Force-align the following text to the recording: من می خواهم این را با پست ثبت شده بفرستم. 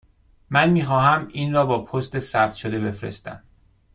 من 0.49 0.69
می 0.69 0.83
خواهم 0.83 1.27
این 1.27 1.53
را 1.53 1.65
با 1.65 1.83
پست 1.83 2.19
ثبت 2.19 2.53
شده 2.53 2.79
بفرستم. 2.79 3.43